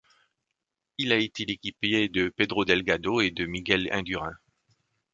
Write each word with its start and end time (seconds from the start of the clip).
Il 0.97 1.11
a 1.11 1.17
été 1.17 1.45
l'équipier 1.45 2.09
de 2.09 2.29
Pedro 2.29 2.65
Delgado 2.65 3.21
et 3.21 3.29
de 3.29 3.45
Miguel 3.45 3.87
Indurain. 3.91 4.33